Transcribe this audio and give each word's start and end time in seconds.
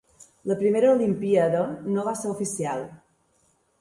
La 0.51 0.55
primera 0.61 0.93
olimpíada 0.93 1.61
no 1.97 2.07
va 2.09 2.17
ser 2.23 2.33
oficial. 2.33 2.83